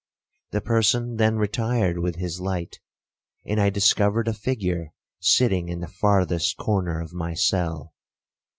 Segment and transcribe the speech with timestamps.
[0.49, 2.79] The person then retired with his light,
[3.45, 7.93] and I discovered a figure sitting in the farthest corner of my cell.